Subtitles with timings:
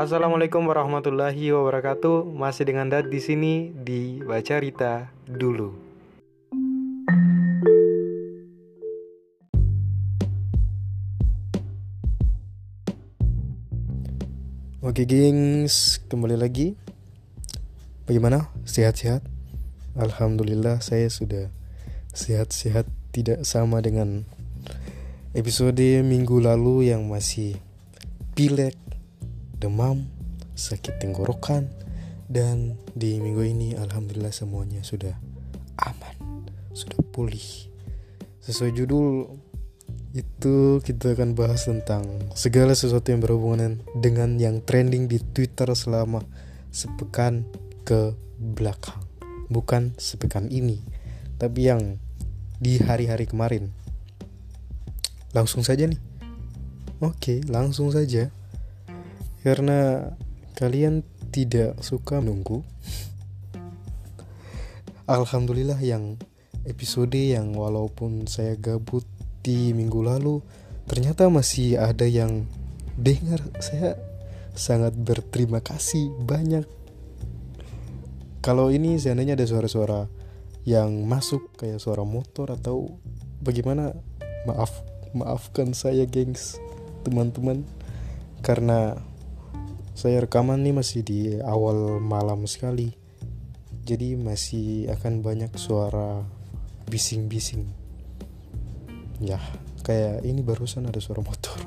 [0.00, 2.24] Assalamualaikum warahmatullahi wabarakatuh.
[2.32, 5.76] Masih dengan Dad di sini di Baca Rita dulu.
[14.80, 16.80] Oke, gengs, kembali lagi.
[18.08, 18.48] Bagaimana?
[18.64, 19.20] Sehat-sehat?
[20.00, 21.52] Alhamdulillah saya sudah
[22.16, 24.24] sehat-sehat tidak sama dengan
[25.36, 27.60] episode minggu lalu yang masih
[28.32, 28.80] pilek,
[29.60, 30.08] demam,
[30.56, 31.68] sakit tenggorokan
[32.26, 35.12] dan di minggu ini alhamdulillah semuanya sudah
[35.76, 37.68] aman, sudah pulih.
[38.40, 39.36] Sesuai judul
[40.10, 42.02] itu kita akan bahas tentang
[42.34, 46.24] segala sesuatu yang berhubungan dengan yang trending di Twitter selama
[46.74, 47.46] sepekan
[47.86, 48.98] ke belakang.
[49.50, 50.78] Bukan sepekan ini,
[51.38, 51.98] tapi yang
[52.62, 53.74] di hari-hari kemarin.
[55.34, 55.98] Langsung saja nih.
[57.02, 58.30] Oke, langsung saja.
[59.40, 60.12] Karena
[60.58, 61.02] kalian
[61.32, 62.60] tidak suka menunggu.
[65.10, 66.20] Alhamdulillah yang
[66.68, 69.02] episode yang walaupun saya gabut
[69.40, 70.44] di minggu lalu
[70.84, 72.44] ternyata masih ada yang
[73.00, 73.96] dengar saya
[74.52, 76.68] sangat berterima kasih banyak
[78.44, 80.08] kalau ini seandainya ada suara-suara
[80.68, 83.00] yang masuk kayak suara motor atau
[83.40, 83.96] bagaimana
[84.44, 84.84] maaf
[85.16, 86.60] maafkan saya gengs
[87.08, 87.64] teman-teman
[88.44, 89.00] karena
[89.94, 92.94] saya rekaman nih masih di awal malam sekali.
[93.84, 96.22] Jadi masih akan banyak suara
[96.86, 97.66] bising-bising.
[99.20, 99.42] Ya
[99.82, 101.58] kayak ini barusan ada suara motor.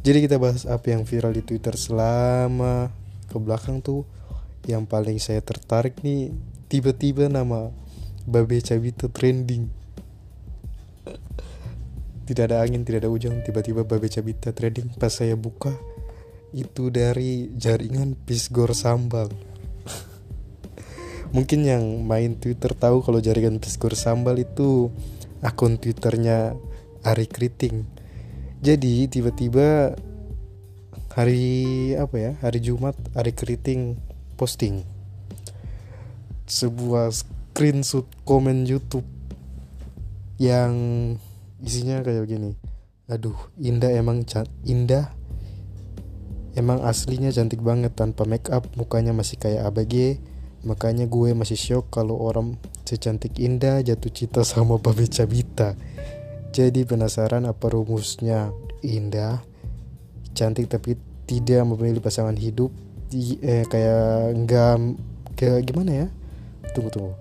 [0.00, 2.88] Jadi kita bahas apa yang viral di twitter selama
[3.28, 4.04] ke belakang tuh.
[4.68, 6.36] Yang paling saya tertarik nih
[6.68, 7.72] tiba-tiba nama
[8.28, 9.72] Babe Cabita trending.
[12.28, 15.00] Tidak ada angin tidak ada hujan tiba-tiba Babe Cabita trending.
[15.00, 15.72] Pas saya buka
[16.52, 19.30] itu dari jaringan Pisgor Sambal.
[21.34, 24.90] Mungkin yang main Twitter tahu kalau jaringan Pisgor Sambal itu
[25.40, 26.58] akun Twitternya
[27.06, 28.00] Ari Kriting
[28.60, 29.96] jadi tiba-tiba
[31.16, 33.96] hari apa ya hari Jumat Ari Kriting
[34.36, 34.84] posting
[36.44, 39.08] sebuah screenshot komen YouTube
[40.36, 40.72] yang
[41.64, 42.52] isinya kayak gini.
[43.08, 44.28] Aduh indah emang
[44.68, 45.08] indah
[46.58, 50.18] emang aslinya cantik banget tanpa make up mukanya masih kayak ABG
[50.60, 55.78] makanya gue masih shock kalau orang secantik indah jatuh cinta sama Babe Cabita.
[56.50, 58.50] Jadi penasaran apa rumusnya
[58.82, 59.40] indah?
[60.34, 62.74] Cantik tapi tidak memilih pasangan hidup.
[63.10, 64.74] Di, eh, kayak enggak
[65.38, 66.06] kayak gimana ya?
[66.74, 67.14] Tunggu tunggu.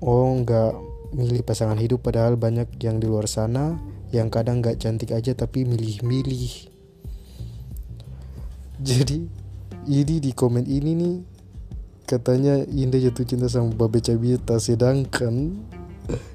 [0.00, 0.72] Oh enggak
[1.14, 3.78] milih pasangan hidup padahal banyak yang di luar sana
[4.10, 6.73] yang kadang nggak cantik aja tapi milih-milih
[8.88, 9.24] jadi
[9.88, 11.16] ini di komen ini nih
[12.04, 15.56] katanya Indah jatuh cinta sama Babe Cabita sedangkan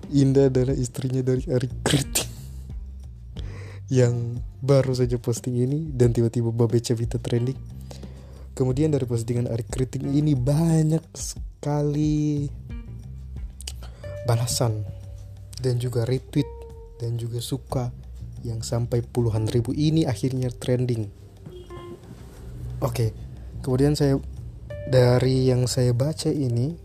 [0.10, 2.32] Indah adalah istrinya dari Ari Kriting
[4.02, 7.58] yang baru saja posting ini dan tiba-tiba Babe Cabita trending
[8.58, 12.50] kemudian dari postingan Ari Kriting ini banyak sekali
[14.26, 14.86] balasan
[15.62, 16.48] dan juga retweet
[17.00, 17.94] dan juga suka
[18.44, 21.12] yang sampai puluhan ribu ini akhirnya trending.
[22.79, 23.12] Oke,
[23.59, 24.16] kemudian saya
[24.88, 26.79] dari yang saya baca ini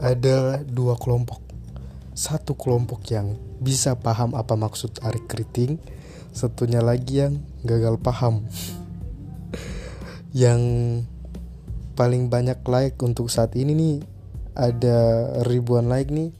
[0.00, 1.44] ada dua kelompok.
[2.16, 5.76] Satu kelompok yang bisa paham apa maksud Ari Kriting,
[6.32, 8.48] satunya lagi yang gagal paham.
[10.34, 10.58] yang
[11.94, 13.96] paling banyak like untuk saat ini nih
[14.58, 16.34] ada ribuan like nih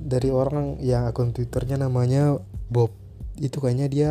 [0.00, 2.40] dari orang yang akun twitternya namanya
[2.72, 2.96] Bob
[3.36, 4.10] itu kayaknya dia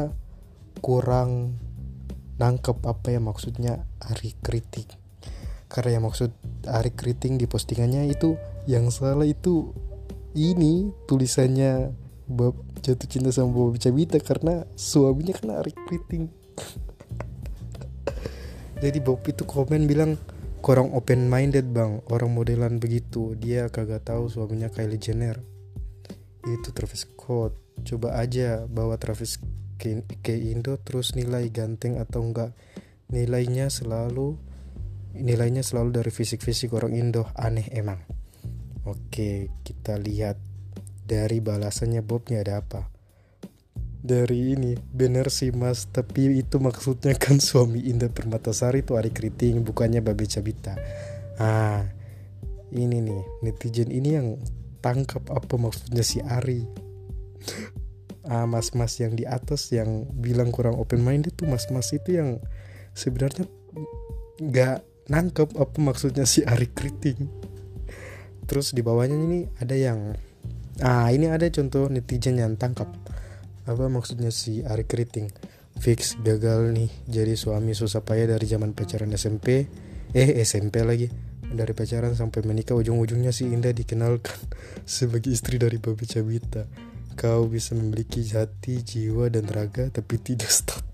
[0.86, 1.58] kurang
[2.38, 4.96] nangkep apa ya maksudnya Ari Kritik.
[5.68, 6.32] Karena yang maksud
[6.66, 9.74] Ari Kriting di postingannya itu yang salah itu
[10.38, 11.90] ini tulisannya
[12.30, 16.30] Bob jatuh cinta sama Bob Cabita karena suaminya kan Ari Kriting
[18.84, 20.16] jadi Bob itu komen bilang
[20.60, 22.04] kurang open minded bang.
[22.12, 23.36] Orang modelan begitu.
[23.36, 25.40] Dia kagak tahu suaminya Kylie Jenner.
[26.48, 27.56] Itu Travis Scott.
[27.84, 29.40] Coba aja bawa Travis
[29.80, 32.52] ke, ke Indo terus nilai ganteng atau enggak
[33.10, 34.38] nilainya selalu
[35.18, 38.00] nilainya selalu dari fisik-fisik orang Indo aneh emang.
[38.86, 40.38] Oke kita lihat
[41.04, 42.82] dari balasannya Bobnya ada apa?
[44.00, 49.66] Dari ini bener sih mas tapi itu maksudnya kan suami Indah Permatasari itu Ari Kriting
[49.66, 50.78] bukannya Babe Cabita.
[51.42, 51.84] Ah
[52.70, 54.38] ini nih netizen ini yang
[54.80, 56.64] tangkap apa maksudnya si Ari?
[58.30, 62.38] Ah mas-mas yang di atas yang bilang kurang open minded tuh mas-mas itu yang
[63.00, 63.48] sebenarnya
[64.44, 67.32] nggak nangkep apa maksudnya si Ari Kriting
[68.44, 70.12] terus di bawahnya ini ada yang
[70.84, 72.92] ah ini ada contoh netizen yang tangkap
[73.64, 75.32] apa maksudnya si Ari Kriting
[75.80, 79.72] fix gagal nih jadi suami susah payah dari zaman pacaran SMP
[80.14, 81.08] eh SMP lagi.
[81.50, 84.38] Dari pacaran sampai menikah ujung-ujungnya si Indah dikenalkan
[84.86, 86.70] sebagai istri dari Babi Cabita
[87.18, 90.89] kau bisa memiliki hati jiwa dan raga tapi tidak status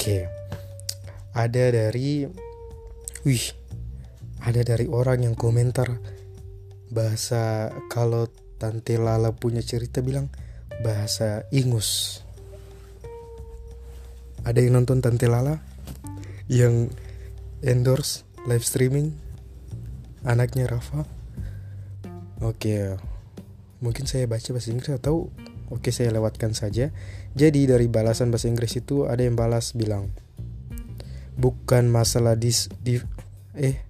[0.00, 0.18] oke.
[1.36, 2.24] Ada dari
[3.28, 3.44] wih
[4.40, 6.00] ada dari orang yang komentar
[6.88, 8.24] bahasa kalau
[8.56, 10.32] Tante Lala punya cerita bilang
[10.80, 12.20] bahasa Ingus
[14.40, 15.60] ada yang nonton Tante Lala?
[16.48, 16.96] Yang
[17.60, 19.12] endorse live streaming?
[20.24, 21.04] Anaknya Rafa?
[22.40, 22.96] Oke.
[23.84, 25.28] Mungkin saya baca bahasa Inggris atau
[25.70, 26.92] oke saya lewatkan saja.
[27.32, 30.10] Jadi dari balasan bahasa Inggris itu ada yang balas bilang
[31.40, 33.00] bukan masalah dis di
[33.56, 33.80] eh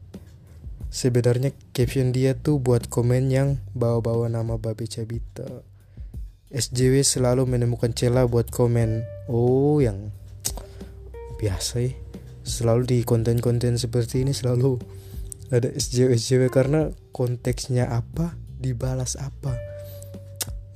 [0.92, 5.66] sebenarnya caption dia tuh buat komen yang bawa-bawa nama Babe Cabita
[6.50, 9.06] SJW selalu menemukan celah buat komen.
[9.30, 10.10] Oh yang
[11.38, 11.94] biasa ya.
[12.42, 14.82] Selalu di konten-konten seperti ini selalu
[15.54, 19.69] ada SJW SJW karena konteksnya apa dibalas apa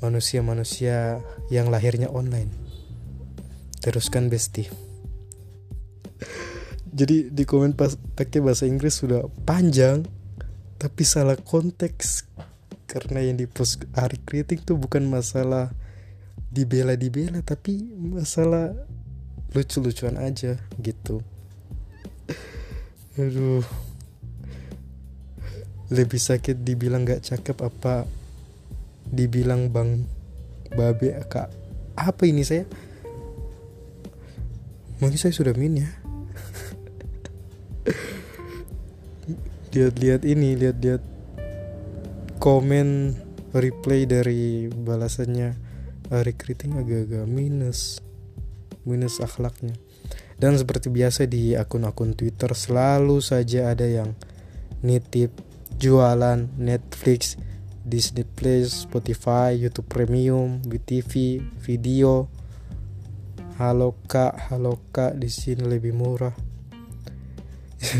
[0.04, 2.52] manusia-manusia yang lahirnya online.
[3.80, 4.68] Teruskan besti.
[6.94, 10.04] Jadi di komen pas pakai bahasa Inggris sudah panjang
[10.76, 12.28] tapi salah konteks.
[12.84, 15.74] Karena yang di post Ari Kritik tuh bukan masalah
[16.54, 18.70] dibela-dibela tapi masalah
[19.50, 21.18] lucu-lucuan aja gitu.
[23.18, 23.66] Aduh.
[25.90, 28.06] Lebih sakit dibilang gak cakep apa
[29.14, 30.04] dibilang bang
[30.74, 31.64] babe kak
[31.94, 32.66] apa ini saya?
[34.98, 35.90] Mungkin saya sudah min ya.
[39.74, 41.02] Lihat-lihat ini lihat-lihat
[42.38, 43.18] komen
[43.54, 45.54] replay dari balasannya
[46.10, 47.98] Ari Kriting agak-agak minus
[48.86, 49.74] minus akhlaknya.
[50.34, 54.18] Dan seperti biasa di akun-akun Twitter selalu saja ada yang
[54.82, 55.30] nitip
[55.78, 57.38] jualan Netflix,
[57.84, 62.32] Disney Plus, Spotify, YouTube Premium, BTV, video.
[63.60, 66.34] Halo kak, halo kak, di sini lebih murah.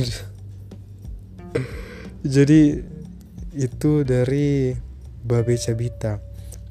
[2.34, 2.80] Jadi
[3.54, 4.74] itu dari
[5.22, 6.18] Babe Cabita.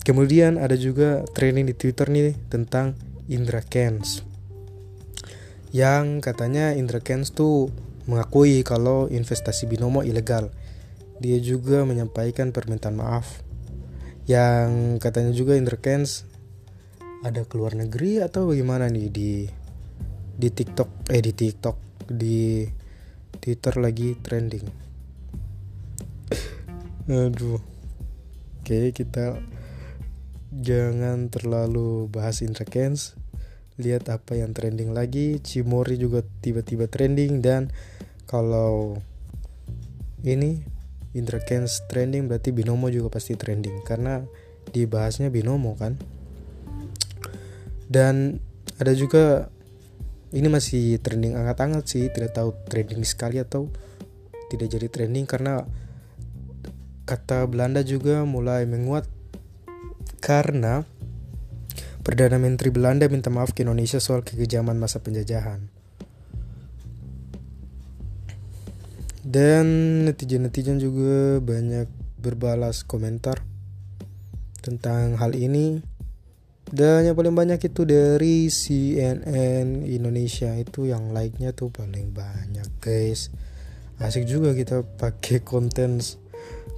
[0.03, 2.97] Kemudian ada juga training di Twitter nih tentang
[3.31, 4.33] Indra Kens
[5.73, 7.73] yang katanya Indra Kens tuh
[8.05, 10.53] mengakui kalau investasi binomo ilegal.
[11.23, 13.39] Dia juga menyampaikan permintaan maaf.
[14.27, 16.27] Yang katanya juga Indra Kens
[17.23, 19.31] ada keluar negeri atau bagaimana nih di
[20.35, 21.77] di TikTok eh di TikTok
[22.11, 22.67] di
[23.39, 24.67] Twitter lagi trending.
[27.23, 27.63] Aduh.
[28.59, 29.39] Oke, kita
[30.51, 33.15] jangan terlalu bahas Indra Kens
[33.75, 37.73] lihat apa yang trending lagi Cimori juga tiba-tiba trending dan
[38.29, 39.01] kalau
[40.23, 40.63] ini
[41.13, 44.25] Indra Kens trending berarti Binomo juga pasti trending karena
[44.73, 45.97] dibahasnya Binomo kan
[47.89, 48.41] dan
[48.81, 49.53] ada juga
[50.33, 53.69] ini masih trending angkat-angkat sih tidak tahu trending sekali atau
[54.49, 55.61] tidak jadi trending karena
[57.05, 59.05] kata Belanda juga mulai menguat
[60.23, 60.87] karena
[62.03, 65.71] Perdana Menteri Belanda minta maaf ke Indonesia soal kekejaman masa penjajahan.
[69.23, 69.65] Dan
[70.03, 71.87] netizen-netizen juga banyak
[72.19, 73.39] berbalas komentar
[74.59, 75.79] tentang hal ini.
[76.67, 83.31] Dan yang paling banyak itu dari CNN Indonesia itu yang like-nya tuh paling banyak guys.
[83.99, 86.03] Asik juga kita pakai konten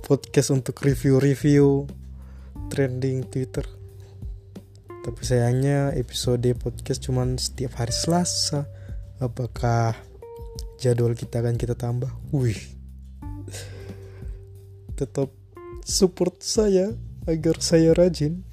[0.05, 1.89] podcast untuk review-review
[2.69, 3.65] trending Twitter
[5.05, 8.65] tapi sayangnya episode podcast cuman setiap hari Selasa
[9.21, 9.93] apakah
[10.85, 12.13] jadwal kita akan kita tambah.
[12.29, 12.61] Wih.
[14.93, 15.33] Tetap
[15.81, 16.93] support saya
[17.25, 18.45] agar saya rajin.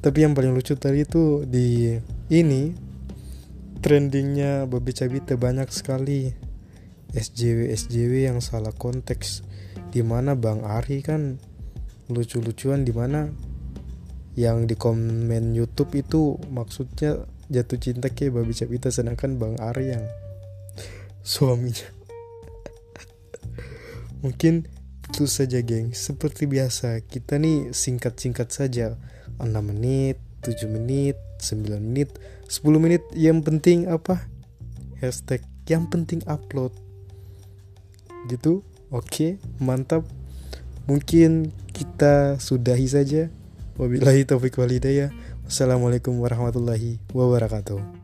[0.00, 1.94] Tapi yang paling lucu tadi itu di
[2.32, 2.72] ini
[3.84, 6.32] trendingnya babi cabita banyak sekali.
[7.12, 9.44] SJW SJW yang salah konteks.
[9.92, 11.36] Di mana Bang Ari kan
[12.08, 13.28] lucu-lucuan di mana
[14.32, 20.04] yang di komen YouTube itu maksudnya jatuh cinta ke babi Capita sedangkan Bang Ari yang
[21.22, 21.86] suaminya.
[24.22, 24.66] Mungkin
[25.10, 25.90] itu saja geng.
[25.94, 28.94] Seperti biasa kita nih singkat-singkat saja.
[29.42, 32.14] 6 menit 7 menit 9 menit
[32.46, 33.02] 10 menit.
[33.14, 34.22] Yang penting apa?
[35.02, 36.70] Hashtag yang penting upload.
[38.30, 38.62] Gitu?
[38.94, 40.06] Oke mantap.
[40.86, 43.30] Mungkin kita sudahi saja.
[43.80, 45.10] Wabillahi taufiq walhidayah
[45.52, 48.01] wassalamualaikum warahmatullahi wabarakatuh